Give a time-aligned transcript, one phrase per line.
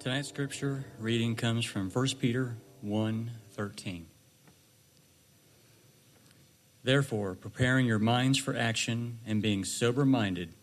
[0.00, 4.06] Tonight's scripture reading comes from 1 Peter 1:13.
[6.82, 10.54] Therefore, preparing your minds for action and being sober-minded,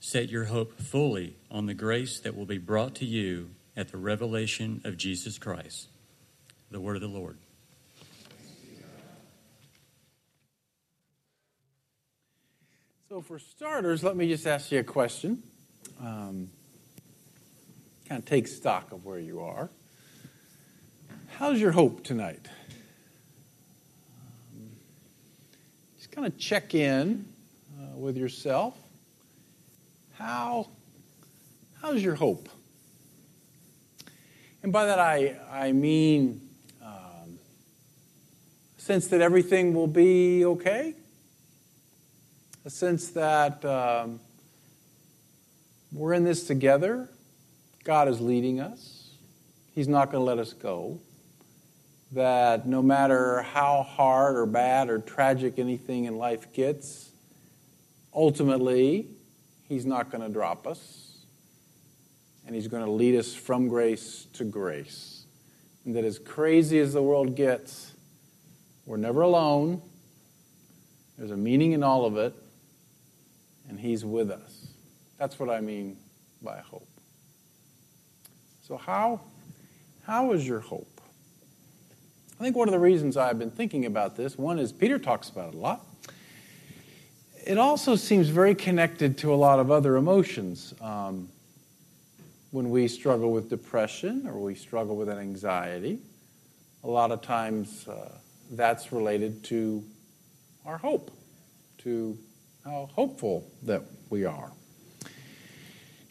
[0.00, 3.98] set your hope fully on the grace that will be brought to you at the
[3.98, 5.88] revelation of Jesus Christ.
[6.70, 7.36] The word of the Lord.
[13.10, 15.42] So, for starters, let me just ask you a question.
[16.00, 16.48] Um,
[18.08, 19.68] kind of take stock of where you are.
[21.36, 22.40] How's your hope tonight?
[24.56, 24.70] Um,
[25.98, 27.26] just kind of check in
[27.78, 28.74] uh, with yourself.
[30.14, 30.68] How,
[31.82, 32.48] how's your hope?
[34.62, 36.40] And by that I, I mean
[36.82, 37.38] um,
[38.78, 40.94] a sense that everything will be okay,
[42.64, 44.18] a sense that um,
[45.92, 47.10] we're in this together
[47.88, 49.08] God is leading us.
[49.74, 51.00] He's not going to let us go.
[52.12, 57.08] That no matter how hard or bad or tragic anything in life gets,
[58.12, 59.06] ultimately,
[59.70, 61.16] He's not going to drop us.
[62.44, 65.24] And He's going to lead us from grace to grace.
[65.86, 67.94] And that as crazy as the world gets,
[68.84, 69.80] we're never alone.
[71.16, 72.34] There's a meaning in all of it.
[73.66, 74.66] And He's with us.
[75.16, 75.96] That's what I mean
[76.42, 76.86] by hope.
[78.68, 79.22] So, how,
[80.02, 81.00] how is your hope?
[82.38, 85.30] I think one of the reasons I've been thinking about this, one is Peter talks
[85.30, 85.86] about it a lot.
[87.46, 90.74] It also seems very connected to a lot of other emotions.
[90.82, 91.30] Um,
[92.50, 96.00] when we struggle with depression or we struggle with an anxiety,
[96.84, 98.18] a lot of times uh,
[98.50, 99.82] that's related to
[100.66, 101.10] our hope,
[101.78, 102.18] to
[102.66, 103.80] how hopeful that
[104.10, 104.52] we are.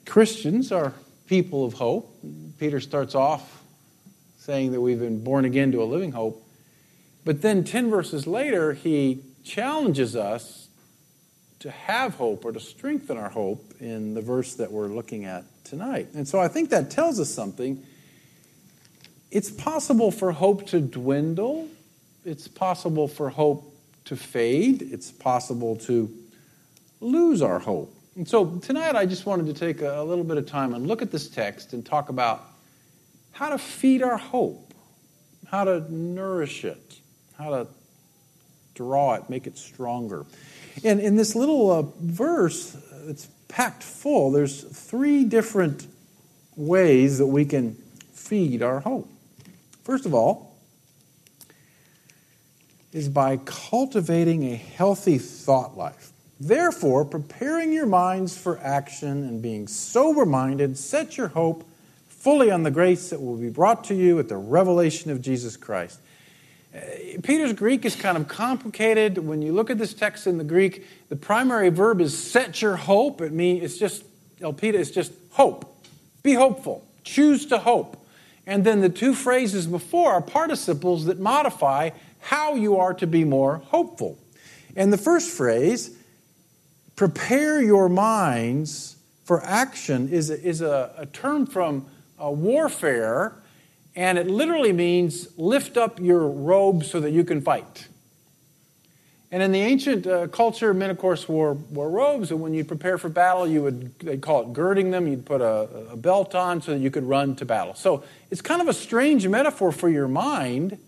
[0.07, 0.95] Christians are
[1.27, 2.17] people of hope.
[2.57, 3.63] Peter starts off
[4.39, 6.43] saying that we've been born again to a living hope.
[7.25, 10.67] But then 10 verses later, he challenges us
[11.59, 15.43] to have hope or to strengthen our hope in the verse that we're looking at
[15.63, 16.07] tonight.
[16.13, 17.83] And so I think that tells us something.
[19.31, 21.67] It's possible for hope to dwindle,
[22.23, 23.73] it's possible for hope
[24.05, 26.09] to fade, it's possible to
[27.01, 27.93] lose our hope.
[28.17, 31.03] And so tonight I just wanted to take a, little bit of time and look
[31.03, 32.43] at this text and talk about
[33.31, 34.73] how to feed our hope,
[35.45, 36.99] how to nourish it,
[37.37, 37.67] how to
[38.73, 40.25] draw it, make it stronger.
[40.83, 44.31] And in this little uh, verse, it's packed full.
[44.31, 45.85] There's three different
[46.55, 47.75] ways that we can
[48.13, 49.07] feed our hope.
[49.83, 50.57] First of all,
[52.91, 56.13] is by cultivating a healthy thought life.
[56.39, 61.67] Therefore, preparing your minds for action and being sober minded, set your hope
[62.07, 65.57] fully on the grace that will be brought to you at the revelation of Jesus
[65.57, 65.99] Christ.
[66.75, 66.79] Uh,
[67.23, 69.17] Peter's Greek is kind of complicated.
[69.17, 72.75] When you look at this text in the Greek, the primary verb is set your
[72.75, 73.21] hope.
[73.21, 74.03] It means it's just,
[74.39, 75.73] elpida it's just hope.
[76.21, 76.85] Be hopeful.
[77.03, 78.05] Choose to hope.
[78.45, 83.23] And then the two phrases before are participles that modify how you are to be
[83.23, 84.19] more hopeful.
[84.75, 85.96] And the first phrase,
[86.97, 91.85] prepare your minds for action is is a, a term from
[92.21, 93.33] uh, warfare,
[93.95, 97.87] and it literally means lift up your robe so that you can fight.
[99.29, 102.63] And in the ancient uh, culture, men, of course, wore, wore robes, and when you
[102.63, 105.05] prepare for battle, you would, they'd call it girding them.
[105.05, 107.75] You'd put a, a belt on so that you could run to battle.
[107.75, 110.79] So it's kind of a strange metaphor for your mind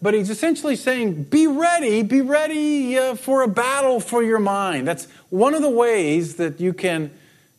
[0.00, 4.86] but he's essentially saying, be ready, be ready uh, for a battle for your mind.
[4.86, 7.10] That's one of the ways that you can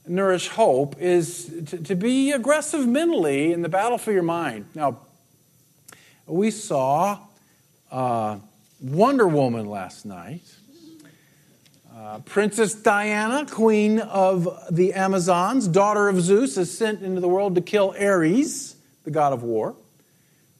[0.07, 4.65] nourish hope is to, to be aggressive mentally in the battle for your mind.
[4.73, 4.99] Now,
[6.25, 7.19] we saw
[7.91, 8.37] uh,
[8.81, 10.43] Wonder Woman last night.
[11.93, 17.55] Uh, Princess Diana, queen of the Amazons, daughter of Zeus, is sent into the world
[17.55, 19.75] to kill Ares, the god of war.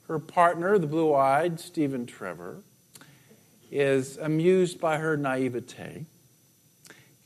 [0.10, 2.64] Her partner, the blue eyed Stephen Trevor,
[3.72, 6.06] is amused by her naivete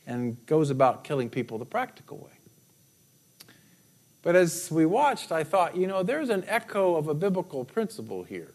[0.06, 3.48] and goes about killing people the practical way.
[4.22, 8.24] But as we watched, I thought, you know, there's an echo of a biblical principle
[8.24, 8.52] here.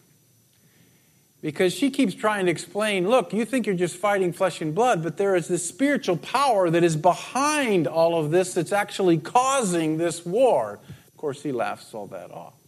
[1.41, 5.01] Because she keeps trying to explain look, you think you're just fighting flesh and blood,
[5.01, 9.97] but there is this spiritual power that is behind all of this that's actually causing
[9.97, 10.79] this war.
[11.07, 12.58] Of course, he laughs all that off.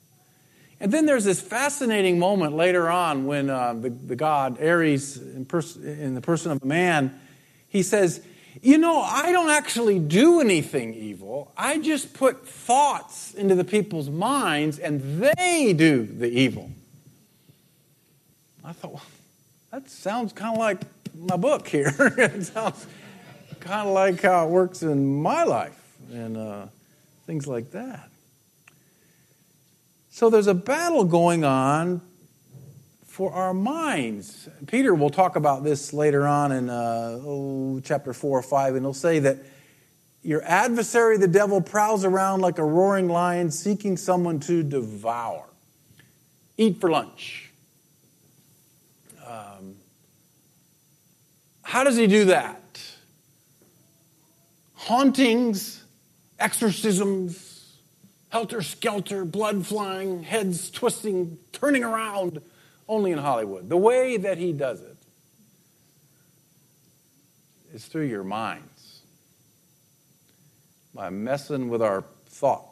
[0.81, 5.45] And then there's this fascinating moment later on when uh, the, the god Ares, in,
[5.45, 7.19] pers- in the person of a man,
[7.69, 8.19] he says,
[8.63, 11.51] You know, I don't actually do anything evil.
[11.56, 16.72] I just put thoughts into the people's minds and they do the evil.
[18.66, 19.06] I thought, well,
[19.72, 20.81] that sounds kind of like
[21.16, 21.94] my book here.
[22.18, 22.88] it sounds
[23.60, 25.80] kind of like how it works in my life
[26.12, 26.66] and uh,
[27.27, 28.11] things like that.
[30.13, 32.02] So there's a battle going on
[33.08, 34.50] for our minds.
[34.68, 38.86] Peter will talk about this later on in uh, oh, chapter 4 or 5, and
[38.86, 39.38] he'll say that
[40.22, 45.46] your adversary, the devil, prowls around like a roaring lion seeking someone to devour.
[46.58, 47.50] Eat for lunch.
[49.25, 49.78] Um,
[51.63, 52.81] how does he do that?
[54.74, 55.81] Hauntings,
[56.38, 57.50] exorcisms,
[58.31, 62.42] helter skelter, blood flying, heads twisting, turning around,
[62.88, 63.69] only in Hollywood.
[63.69, 64.98] The way that he does it
[67.74, 69.01] is through your minds,
[70.94, 72.66] by messing with our thought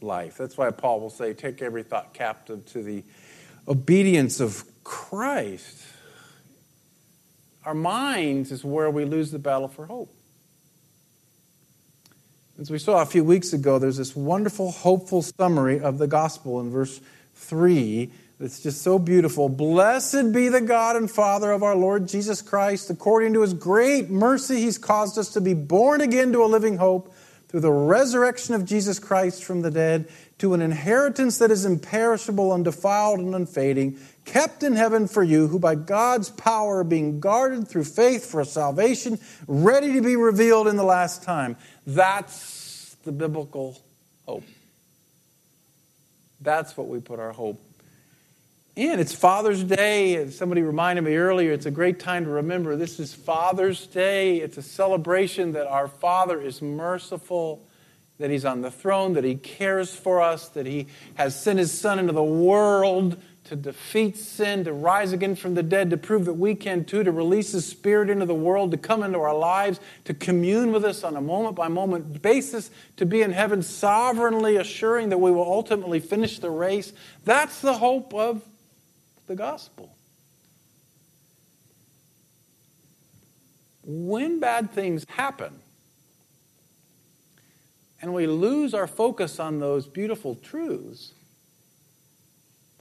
[0.00, 0.36] life.
[0.36, 3.04] That's why Paul will say, Take every thought captive to the
[3.66, 5.78] obedience of Christ.
[7.64, 10.12] Our minds is where we lose the battle for hope.
[12.60, 16.60] As we saw a few weeks ago, there's this wonderful, hopeful summary of the gospel
[16.60, 17.00] in verse
[17.34, 19.48] 3 that's just so beautiful.
[19.48, 22.90] Blessed be the God and Father of our Lord Jesus Christ.
[22.90, 26.76] According to his great mercy, he's caused us to be born again to a living
[26.76, 27.12] hope
[27.54, 30.08] through the resurrection of Jesus Christ from the dead
[30.38, 35.60] to an inheritance that is imperishable, undefiled, and unfading, kept in heaven for you, who
[35.60, 40.74] by God's power are being guarded through faith for salvation, ready to be revealed in
[40.74, 41.56] the last time.
[41.86, 43.80] That's the biblical
[44.26, 44.42] hope.
[46.40, 47.60] That's what we put our hope
[48.76, 48.98] in.
[48.98, 50.16] It's Father's Day.
[50.16, 54.38] And somebody reminded me earlier, it's a great time to remember this is Father's Day.
[54.38, 57.64] It's a celebration that our Father is merciful,
[58.18, 61.72] that He's on the throne, that He cares for us, that He has sent His
[61.72, 66.24] Son into the world to defeat sin, to rise again from the dead, to prove
[66.24, 69.36] that we can too, to release His Spirit into the world, to come into our
[69.36, 73.62] lives, to commune with us on a moment by moment basis, to be in heaven
[73.62, 76.92] sovereignly assuring that we will ultimately finish the race.
[77.24, 78.42] That's the hope of
[79.26, 79.96] the gospel.
[83.82, 85.60] When bad things happen,
[88.00, 91.12] and we lose our focus on those beautiful truths,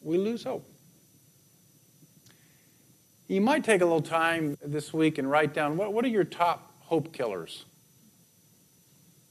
[0.02, 0.68] we lose hope.
[3.28, 6.26] You might take a little time this week and write down what, what are your
[6.26, 7.66] top hope killers?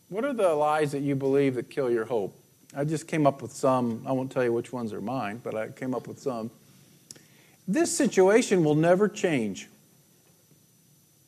[0.09, 2.35] What are the lies that you believe that kill your hope?
[2.75, 4.03] I just came up with some.
[4.07, 6.51] I won't tell you which ones are mine, but I came up with some.
[7.67, 9.69] This situation will never change.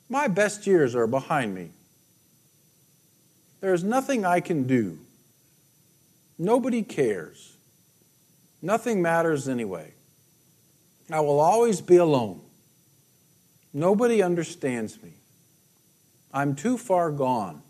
[0.09, 1.71] My best years are behind me.
[3.61, 4.99] There is nothing I can do.
[6.39, 7.57] Nobody cares.
[8.61, 9.95] Nothing matters anyway.
[11.11, 12.41] I will always be alone.
[13.73, 15.15] Nobody understands me.
[16.33, 17.63] I'm too far gone.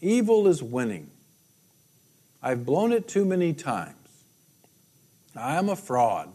[0.00, 1.10] Evil is winning.
[2.42, 3.94] I've blown it too many times.
[5.34, 6.32] I am a fraud.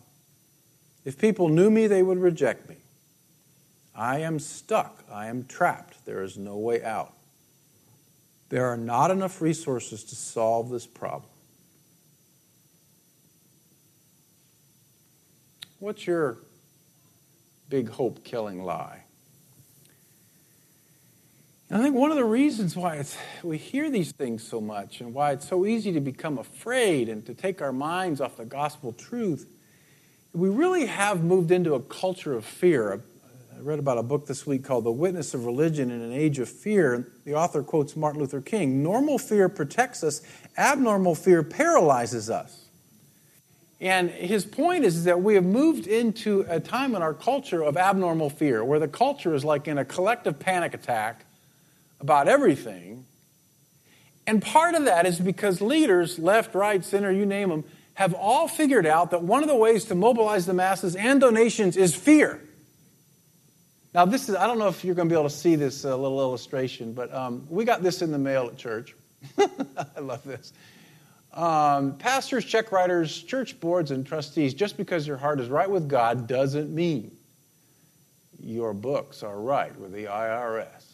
[1.03, 2.77] If people knew me, they would reject me.
[3.95, 5.03] I am stuck.
[5.11, 6.05] I am trapped.
[6.05, 7.13] There is no way out.
[8.49, 11.29] There are not enough resources to solve this problem.
[15.79, 16.37] What's your
[17.69, 19.03] big hope killing lie?
[21.71, 23.03] I think one of the reasons why
[23.43, 27.25] we hear these things so much and why it's so easy to become afraid and
[27.25, 29.47] to take our minds off the gospel truth,
[30.33, 33.01] we really have moved into a culture of fear.
[33.55, 36.39] I read about a book this week called The Witness of Religion in an Age
[36.39, 37.07] of Fear.
[37.25, 40.21] The author quotes Martin Luther King Normal fear protects us,
[40.57, 42.65] abnormal fear paralyzes us.
[43.81, 47.75] And his point is that we have moved into a time in our culture of
[47.75, 51.25] abnormal fear, where the culture is like in a collective panic attack
[51.99, 53.05] about everything.
[54.27, 57.63] And part of that is because leaders, left, right, center, you name them,
[58.01, 61.77] have all figured out that one of the ways to mobilize the masses and donations
[61.77, 62.41] is fear.
[63.93, 65.85] Now, this is, I don't know if you're going to be able to see this
[65.85, 68.95] uh, little illustration, but um, we got this in the mail at church.
[69.37, 70.51] I love this.
[71.31, 75.87] Um, pastors, check writers, church boards, and trustees, just because your heart is right with
[75.87, 77.11] God doesn't mean
[78.41, 80.85] your books are right with the IRS.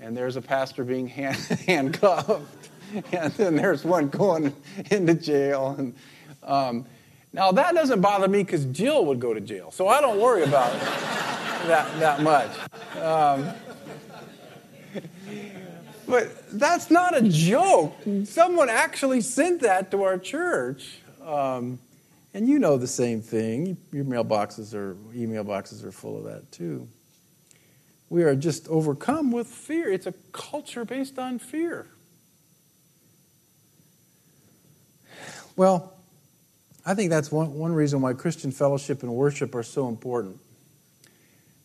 [0.00, 1.36] And there's a pastor being hand,
[1.66, 2.70] handcuffed,
[3.12, 4.54] and then there's one going
[4.90, 5.74] into jail.
[5.78, 5.94] And,
[6.42, 6.86] um,
[7.32, 10.42] now, that doesn't bother me because Jill would go to jail, so I don't worry
[10.42, 10.72] about
[11.66, 12.50] that, that much.
[13.00, 13.52] Um,
[16.08, 17.94] but that's not a joke.
[18.24, 20.98] Someone actually sent that to our church.
[21.24, 21.78] Um,
[22.34, 23.76] and you know the same thing.
[23.92, 26.88] Your mailboxes or email boxes are full of that too.
[28.08, 29.88] We are just overcome with fear.
[29.92, 31.86] It's a culture based on fear.
[35.60, 35.92] Well,
[36.86, 40.38] I think that's one, one reason why Christian fellowship and worship are so important.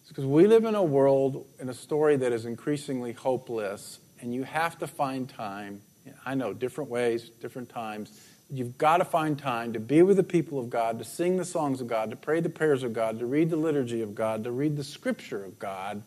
[0.02, 4.36] It's because we live in a world, in a story that is increasingly hopeless, and
[4.36, 5.80] you have to find time.
[6.26, 8.20] I know, different ways, different times.
[8.50, 11.46] You've got to find time to be with the people of God, to sing the
[11.46, 14.44] songs of God, to pray the prayers of God, to read the liturgy of God,
[14.44, 16.04] to read the scripture of God,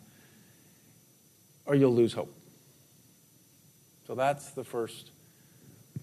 [1.65, 2.31] or you'll lose hope.
[4.05, 5.09] So that's the first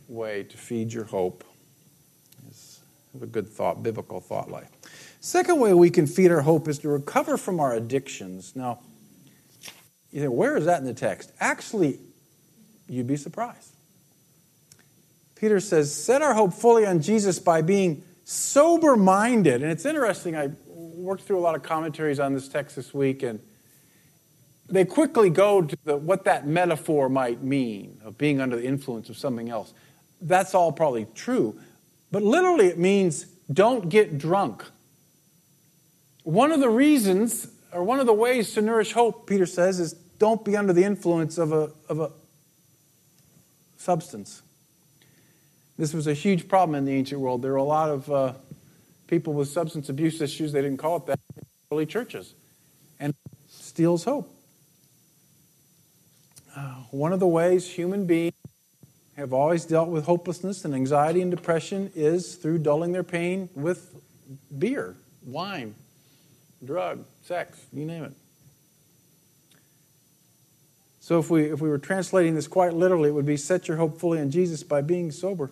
[0.09, 1.45] way to feed your hope.
[3.23, 4.69] A good thought, biblical thought life.
[5.21, 8.55] Second way we can feed our hope is to recover from our addictions.
[8.55, 8.81] Now,
[10.13, 11.33] you where is that in the text?
[11.41, 11.99] Actually,
[12.89, 13.73] you'd be surprised.
[15.35, 19.63] Peter says, set our hope fully on Jesus by being sober minded.
[19.63, 23.23] And it's interesting, I worked through a lot of commentaries on this text this week,
[23.23, 23.41] and
[24.69, 29.11] they quickly go to the, what that metaphor might mean of being under the influence
[29.11, 29.75] of something else.
[30.21, 31.61] That's all probably true.
[32.17, 34.65] But literally, it means don't get drunk.
[36.23, 39.93] One of the reasons, or one of the ways to nourish hope, Peter says, is
[39.93, 42.11] don't be under the influence of a, of a
[43.77, 44.41] substance.
[45.77, 47.43] This was a huge problem in the ancient world.
[47.43, 48.33] There were a lot of uh,
[49.09, 50.53] people with substance abuse issues.
[50.53, 52.33] They didn't call it that in early churches.
[52.99, 53.15] And
[53.51, 54.35] steals hope.
[56.57, 58.33] Uh, one of the ways human beings
[59.17, 63.95] have always dealt with hopelessness and anxiety and depression is through dulling their pain with
[64.59, 64.95] beer,
[65.25, 65.75] wine,
[66.65, 68.13] drug, sex, you name it.
[71.01, 73.77] So if we if we were translating this quite literally, it would be set your
[73.77, 75.51] hope fully on Jesus by being sober.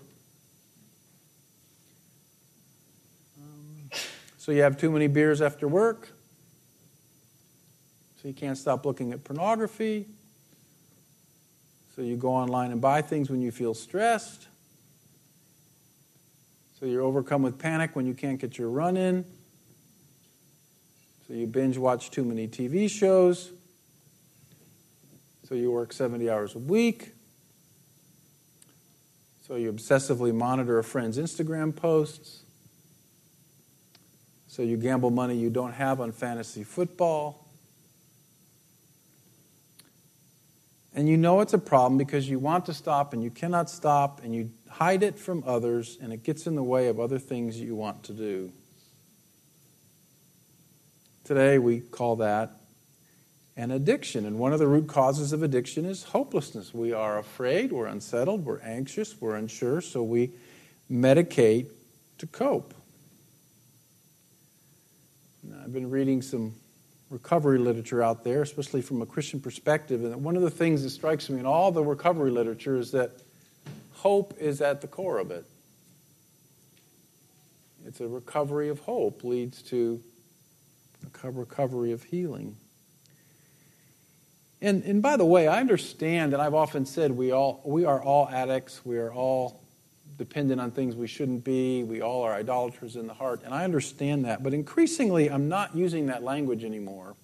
[4.37, 6.11] So you have too many beers after work.
[8.21, 10.06] So you can't stop looking at pornography.
[11.95, 14.49] So you go online and buy things when you feel stressed.
[16.81, 19.25] So you're overcome with panic when you can't get your run in.
[21.29, 23.51] So you binge watch too many TV shows.
[25.49, 27.13] So you work 70 hours a week.
[29.47, 32.43] So you obsessively monitor a friend's Instagram posts.
[34.49, 37.44] So you gamble money you don't have on fantasy football.
[40.95, 44.23] And you know it's a problem because you want to stop and you cannot stop
[44.23, 47.61] and you hide it from others and it gets in the way of other things
[47.61, 48.53] you want to do.
[51.25, 52.53] Today we call that
[53.57, 54.25] an addiction.
[54.25, 56.73] And one of the root causes of addiction is hopelessness.
[56.73, 60.31] We are afraid, we're unsettled, we're anxious, we're unsure, so we
[60.91, 61.69] medicate
[62.19, 62.75] to cope.
[65.63, 66.55] I've been reading some
[67.11, 70.04] recovery literature out there, especially from a Christian perspective.
[70.04, 73.12] And one of the things that strikes me in all the recovery literature is that
[73.92, 75.44] hope is at the core of it.
[77.87, 80.00] It's a recovery of hope leads to
[81.23, 82.56] a recovery of healing.
[84.61, 88.02] And, and by the way, I understand, and I've often said we, all, we are
[88.02, 88.84] all addicts.
[88.84, 89.63] We are all
[90.16, 91.83] dependent on things we shouldn't be.
[91.83, 93.42] We all are idolaters in the heart.
[93.44, 94.42] And I understand that.
[94.42, 97.16] But increasingly, I'm not using that language anymore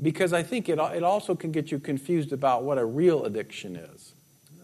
[0.00, 3.76] because I think it, it also can get you confused about what a real addiction
[3.76, 4.12] is.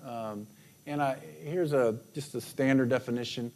[0.04, 0.47] Um,
[0.87, 3.52] and I, here's a, just a standard definition.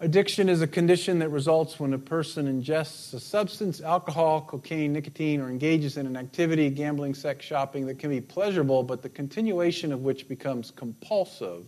[0.00, 5.40] Addiction is a condition that results when a person ingests a substance, alcohol, cocaine, nicotine,
[5.40, 9.92] or engages in an activity, gambling, sex, shopping, that can be pleasurable, but the continuation
[9.92, 11.64] of which becomes compulsive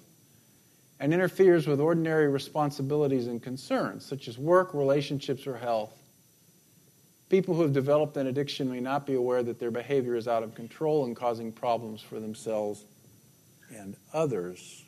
[0.98, 5.92] and interferes with ordinary responsibilities and concerns, such as work, relationships, or health.
[7.28, 10.42] People who have developed an addiction may not be aware that their behavior is out
[10.42, 12.84] of control and causing problems for themselves
[13.76, 14.84] and others.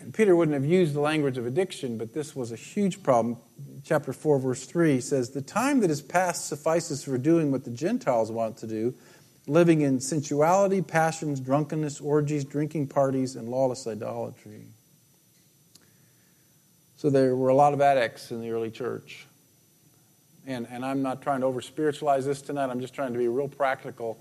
[0.00, 3.36] And Peter wouldn't have used the language of addiction, but this was a huge problem.
[3.84, 7.70] Chapter 4, verse 3 says, The time that is past suffices for doing what the
[7.70, 8.94] Gentiles want to do
[9.46, 14.66] living in sensuality, passions, drunkenness, orgies, drinking parties, and lawless idolatry.
[16.96, 19.26] So there were a lot of addicts in the early church.
[20.46, 23.28] And, and I'm not trying to over spiritualize this tonight, I'm just trying to be
[23.28, 24.18] real practical.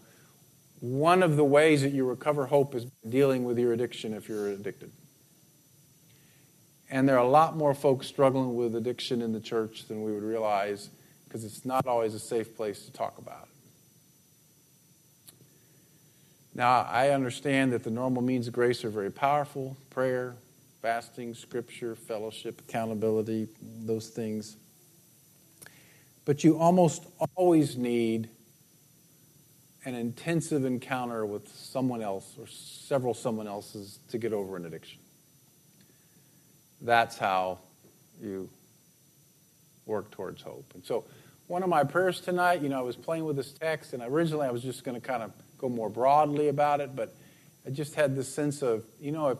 [0.79, 4.49] One of the ways that you recover hope is dealing with your addiction if you're
[4.49, 4.91] addicted.
[6.89, 10.11] And there are a lot more folks struggling with addiction in the church than we
[10.11, 10.89] would realize
[11.25, 13.51] because it's not always a safe place to talk about it.
[16.53, 20.35] Now, I understand that the normal means of grace are very powerful prayer,
[20.81, 24.57] fasting, scripture, fellowship, accountability, those things.
[26.25, 27.05] But you almost
[27.35, 28.29] always need
[29.85, 34.99] an intensive encounter with someone else or several someone else's to get over an addiction.
[36.81, 37.59] That's how
[38.21, 38.49] you
[39.85, 40.71] work towards hope.
[40.73, 41.05] And so,
[41.51, 44.47] one of my prayers tonight, you know, I was playing with this text, and originally
[44.47, 47.13] I was just going to kind of go more broadly about it, but
[47.67, 49.37] I just had this sense of, you know, if,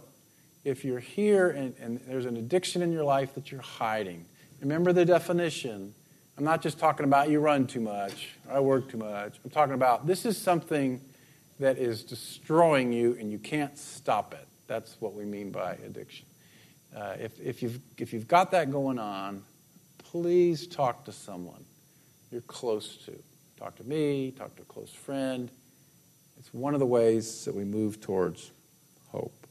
[0.65, 4.25] if you're here and, and there's an addiction in your life that you're hiding,
[4.59, 5.93] remember the definition
[6.37, 9.39] I'm not just talking about you run too much, I work too much.
[9.45, 10.99] I'm talking about this is something
[11.61, 14.47] that is destroying you and you can't stop it.
[14.67, 16.25] That's what we mean by addiction.
[16.93, 19.43] Uh, if, if, you've, if you've got that going on,
[19.97, 21.63] please talk to someone
[22.31, 23.21] you're close to.
[23.59, 25.51] Talk to me, talk to a close friend.
[26.39, 28.51] It's one of the ways that we move towards
[29.09, 29.45] hope.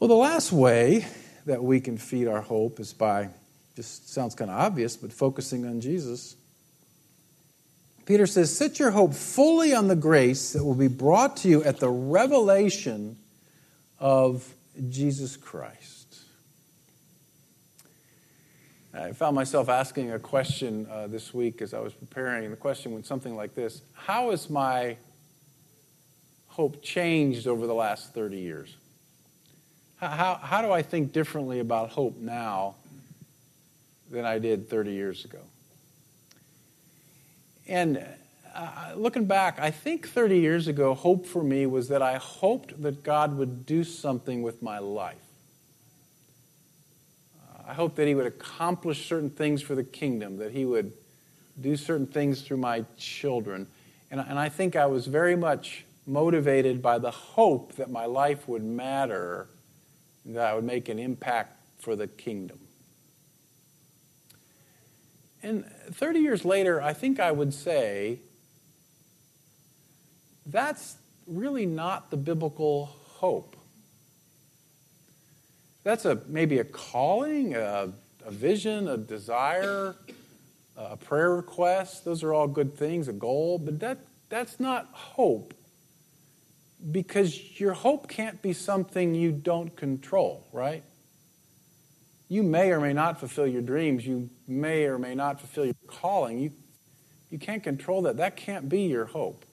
[0.00, 1.06] Well, the last way
[1.46, 3.28] that we can feed our hope is by,
[3.76, 6.36] just sounds kind of obvious, but focusing on Jesus.
[8.06, 11.62] Peter says, Set your hope fully on the grace that will be brought to you
[11.64, 13.16] at the revelation
[13.98, 14.52] of
[14.88, 16.01] Jesus Christ.
[18.94, 22.50] I found myself asking a question uh, this week as I was preparing.
[22.50, 24.96] The question went something like this How has my
[26.48, 28.76] hope changed over the last 30 years?
[29.96, 32.74] How, how do I think differently about hope now
[34.10, 35.38] than I did 30 years ago?
[37.68, 38.04] And
[38.54, 42.82] uh, looking back, I think 30 years ago, hope for me was that I hoped
[42.82, 45.16] that God would do something with my life.
[47.72, 50.92] I hoped that He would accomplish certain things for the kingdom, that He would
[51.58, 53.66] do certain things through my children.
[54.10, 58.46] And, and I think I was very much motivated by the hope that my life
[58.46, 59.48] would matter
[60.26, 62.58] that I would make an impact for the kingdom.
[65.42, 68.18] And 30 years later, I think I would say
[70.44, 73.56] that's really not the biblical hope.
[75.84, 77.92] That's a, maybe a calling, a,
[78.24, 79.96] a vision, a desire,
[80.76, 82.04] a prayer request.
[82.04, 85.54] Those are all good things, a goal, but that, that's not hope
[86.90, 90.82] because your hope can't be something you don't control, right?
[92.28, 94.06] You may or may not fulfill your dreams.
[94.06, 96.38] You may or may not fulfill your calling.
[96.38, 96.52] You,
[97.30, 98.16] you can't control that.
[98.16, 99.44] That can't be your hope.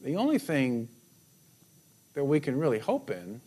[0.00, 0.88] The only thing
[2.16, 3.40] that we can really hope in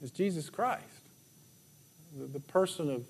[0.00, 0.82] is Jesus Christ,
[2.18, 3.04] the, the person of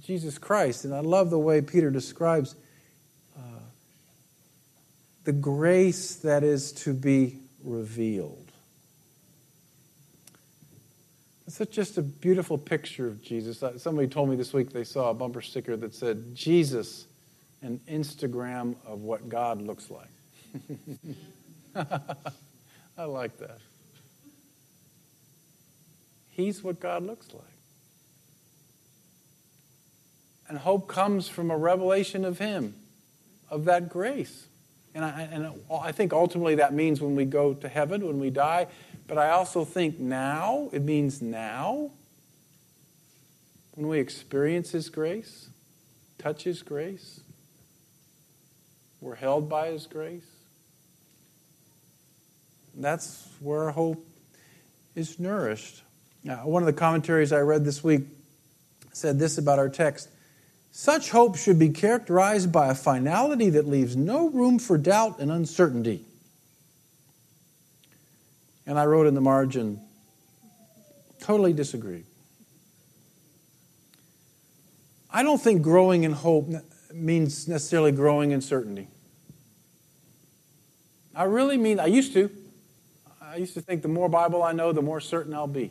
[0.00, 0.86] Jesus Christ.
[0.86, 2.54] And I love the way Peter describes
[5.28, 8.50] the grace that is to be revealed.
[11.46, 13.62] It's just a beautiful picture of Jesus.
[13.62, 17.06] Uh, somebody told me this week they saw a bumper sticker that said, Jesus,
[17.60, 20.08] an Instagram of what God looks like.
[22.98, 23.58] I like that.
[26.30, 27.44] He's what God looks like.
[30.48, 32.74] And hope comes from a revelation of Him,
[33.50, 34.46] of that grace.
[34.94, 38.30] And I, and I think ultimately that means when we go to heaven, when we
[38.30, 38.66] die.
[39.06, 41.92] But I also think now, it means now,
[43.74, 45.50] when we experience His grace,
[46.18, 47.20] touch His grace,
[49.00, 50.37] we're held by His grace.
[52.78, 54.06] That's where hope
[54.94, 55.82] is nourished.
[56.22, 58.02] Now, one of the commentaries I read this week
[58.92, 60.08] said this about our text
[60.70, 65.30] such hope should be characterized by a finality that leaves no room for doubt and
[65.30, 66.04] uncertainty.
[68.64, 69.80] And I wrote in the margin,
[71.20, 72.04] totally disagree.
[75.10, 76.48] I don't think growing in hope
[76.92, 78.86] means necessarily growing in certainty.
[81.12, 82.30] I really mean, I used to.
[83.28, 85.70] I used to think the more Bible I know, the more certain I'll be.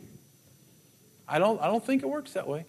[1.26, 2.64] I don't, I don't think it works that way.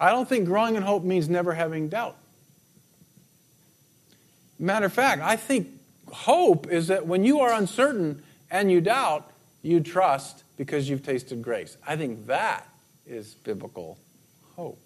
[0.00, 2.16] I don't think growing in hope means never having doubt.
[4.58, 5.68] Matter of fact, I think
[6.10, 11.42] hope is that when you are uncertain and you doubt, you trust because you've tasted
[11.42, 11.76] grace.
[11.86, 12.66] I think that
[13.06, 13.98] is biblical
[14.56, 14.78] hope.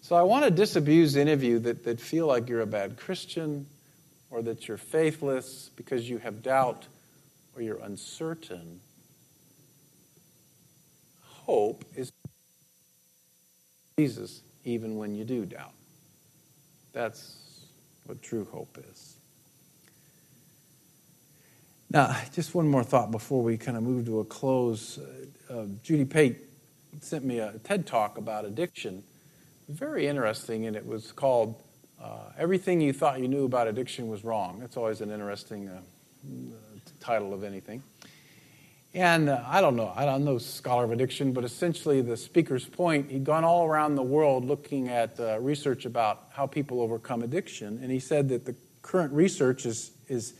[0.00, 2.96] So I want to disabuse any of you that, that feel like you're a bad
[2.96, 3.66] Christian
[4.30, 6.86] or that you're faithless because you have doubt
[7.56, 8.80] or you're uncertain.
[11.22, 12.12] Hope is
[13.98, 15.72] Jesus even when you do doubt.
[16.92, 17.36] That's
[18.06, 19.16] what true hope is.
[21.90, 24.98] Now, just one more thought before we kind of move to a close.
[24.98, 26.38] Uh, uh, Judy Pate
[27.00, 29.02] sent me a TED talk about addiction.
[29.68, 31.54] Very interesting, and it was called
[32.02, 34.58] uh, Everything You Thought You Knew About Addiction Was Wrong.
[34.58, 35.80] That's always an interesting uh,
[37.00, 37.82] title of anything.
[38.94, 43.10] And uh, I don't know, I'm no scholar of addiction, but essentially the speaker's point,
[43.10, 47.80] he'd gone all around the world looking at uh, research about how people overcome addiction.
[47.82, 50.34] And he said that the current research is, is,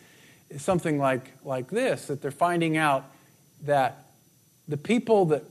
[0.51, 3.05] is something like, like this that they're finding out
[3.65, 4.07] that
[4.69, 5.43] the people that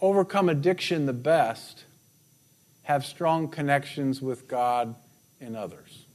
[0.00, 1.84] overcome addiction the best
[2.82, 4.94] have strong connections with God
[5.38, 6.06] and others.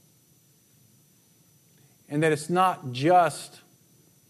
[2.14, 3.58] And that it's not just,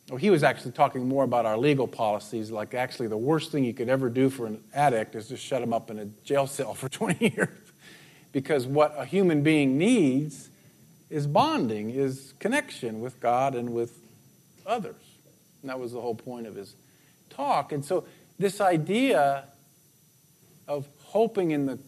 [0.09, 3.63] well, he was actually talking more about our legal policies, like actually the worst thing
[3.63, 6.47] you could ever do for an addict is to shut him up in a jail
[6.47, 7.51] cell for 20 years.
[8.33, 10.49] because what a human being needs
[11.11, 14.01] is bonding, is connection with God and with
[14.65, 15.05] others.
[15.61, 16.77] And that was the whole point of his
[17.29, 17.71] talk.
[17.71, 18.07] And so,
[18.39, 19.45] this idea
[20.67, 21.79] of hoping in the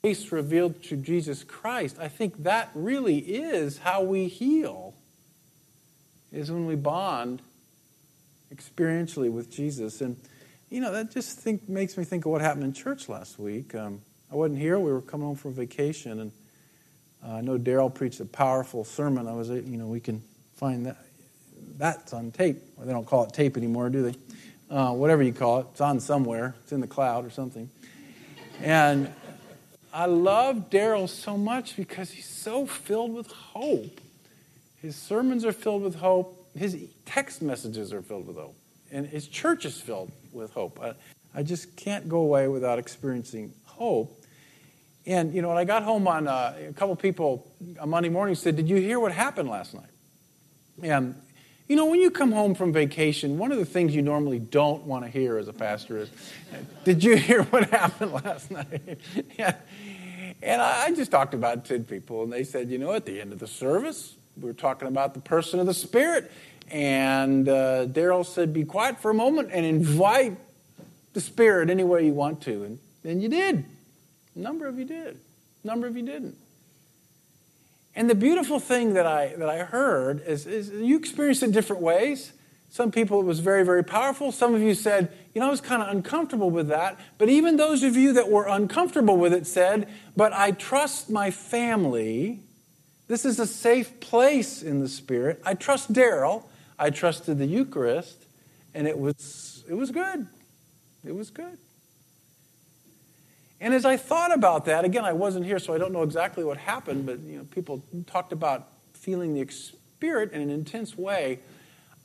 [0.00, 4.94] grace revealed through Jesus Christ, I think that really is how we heal,
[6.32, 7.42] is when we bond
[8.54, 10.00] experientially with Jesus.
[10.00, 10.16] And,
[10.70, 13.74] you know, that just think, makes me think of what happened in church last week.
[13.74, 14.78] Um, I wasn't here.
[14.78, 16.32] We were coming home from vacation, and
[17.24, 19.26] uh, I know Daryl preached a powerful sermon.
[19.26, 20.22] I was, you know, we can
[20.56, 20.96] find that.
[21.76, 22.62] That's on tape.
[22.76, 24.74] Well, they don't call it tape anymore, do they?
[24.74, 26.54] Uh, whatever you call it, it's on somewhere.
[26.62, 27.68] It's in the cloud or something.
[28.60, 29.12] And
[29.92, 34.00] I love Daryl so much because he's so filled with hope.
[34.80, 36.48] His sermons are filled with hope.
[36.56, 38.56] His text messages are filled with hope.
[38.90, 40.80] And his church is filled with hope.
[40.80, 40.94] I,
[41.34, 44.16] I just can't go away without experiencing hope.
[45.06, 47.46] And, you know, when I got home on uh, a couple people
[47.80, 49.84] on Monday morning said, Did you hear what happened last night?
[50.82, 51.14] And,
[51.68, 54.84] you know, when you come home from vacation, one of the things you normally don't
[54.84, 56.10] want to hear as a pastor is,
[56.84, 58.98] Did you hear what happened last night?
[59.38, 59.56] yeah.
[60.42, 63.20] And I just talked about it to people, and they said, you know, at the
[63.20, 66.30] end of the service, we were talking about the person of the Spirit.
[66.70, 70.36] And uh, Daryl said, be quiet for a moment and invite
[71.12, 72.64] the Spirit any way you want to.
[72.64, 73.64] And, and you did.
[74.36, 75.18] A number of you did.
[75.64, 76.36] A number of you didn't.
[77.96, 81.82] And the beautiful thing that I, that I heard is, is you experienced it different
[81.82, 82.32] ways.
[82.70, 84.30] Some people, it was very, very powerful.
[84.30, 87.00] Some of you said, you know, I was kind of uncomfortable with that.
[87.18, 91.32] But even those of you that were uncomfortable with it said, but I trust my
[91.32, 92.40] family.
[93.10, 95.42] This is a safe place in the Spirit.
[95.44, 96.44] I trust Daryl.
[96.78, 98.24] I trusted the Eucharist.
[98.72, 100.28] And it was, it was good.
[101.04, 101.58] It was good.
[103.60, 106.44] And as I thought about that, again, I wasn't here, so I don't know exactly
[106.44, 111.40] what happened, but you know, people talked about feeling the Spirit in an intense way.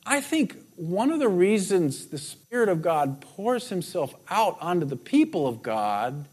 [0.04, 4.96] I think one of the reasons the Spirit of God pours Himself out onto the
[4.96, 6.26] people of God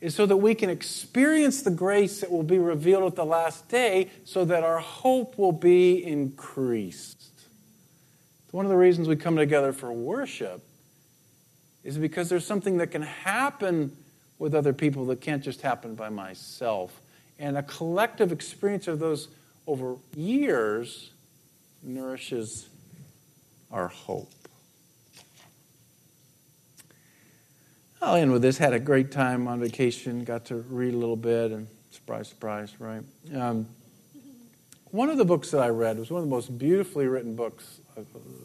[0.00, 3.68] is so that we can experience the grace that will be revealed at the last
[3.68, 7.30] day so that our hope will be increased.
[8.50, 10.62] One of the reasons we come together for worship
[11.84, 13.96] is because there's something that can happen
[14.38, 17.00] with other people that can't just happen by myself.
[17.38, 19.28] And a collective experience of those
[19.66, 21.10] over years
[21.82, 22.68] nourishes
[23.70, 24.39] our hope.
[28.02, 28.56] I'll end with this.
[28.56, 30.24] Had a great time on vacation.
[30.24, 33.02] Got to read a little bit, and surprise, surprise, right?
[33.34, 33.66] Um,
[34.90, 37.80] one of the books that I read was one of the most beautifully written books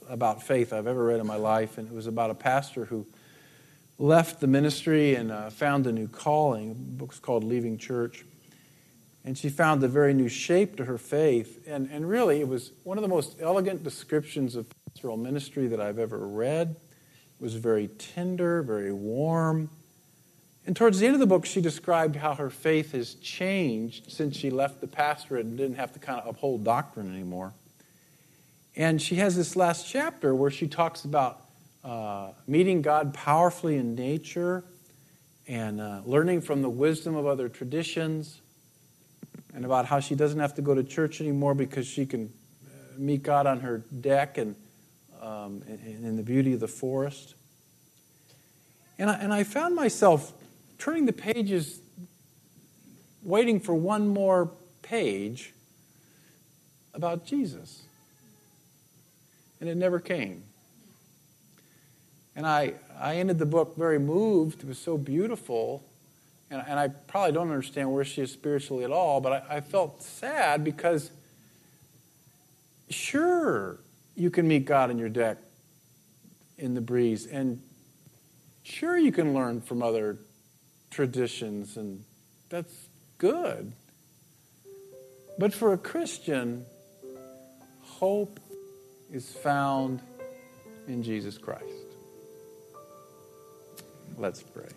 [0.09, 3.07] about faith I've ever read in my life, and it was about a pastor who
[3.97, 6.73] left the ministry and uh, found a new calling.
[6.73, 8.25] The book's called Leaving Church.
[9.23, 11.65] And she found a very new shape to her faith.
[11.65, 15.79] And, and really, it was one of the most elegant descriptions of pastoral ministry that
[15.79, 16.75] I've ever read.
[17.39, 19.69] Was very tender, very warm.
[20.65, 24.35] And towards the end of the book, she described how her faith has changed since
[24.35, 27.53] she left the pastorate and didn't have to kind of uphold doctrine anymore.
[28.75, 31.41] And she has this last chapter where she talks about
[31.83, 34.63] uh, meeting God powerfully in nature
[35.47, 38.41] and uh, learning from the wisdom of other traditions
[39.53, 42.33] and about how she doesn't have to go to church anymore because she can
[42.65, 44.55] uh, meet God on her deck and
[45.25, 47.35] um, in, in the beauty of the forest.
[48.97, 50.31] And I, and I found myself
[50.77, 51.79] turning the pages,
[53.23, 55.53] waiting for one more page
[56.93, 57.81] about Jesus.
[59.59, 60.43] And it never came.
[62.35, 64.63] And I, I ended the book very moved.
[64.63, 65.83] It was so beautiful
[66.49, 69.61] and, and I probably don't understand where she is spiritually at all, but I, I
[69.61, 71.11] felt sad because
[72.89, 73.79] sure,
[74.15, 75.37] you can meet God in your deck
[76.57, 77.61] in the breeze, and
[78.63, 80.17] sure, you can learn from other
[80.89, 82.03] traditions, and
[82.49, 83.73] that's good.
[85.37, 86.65] But for a Christian,
[87.81, 88.39] hope
[89.11, 90.01] is found
[90.87, 91.65] in Jesus Christ.
[94.17, 94.69] Let's pray.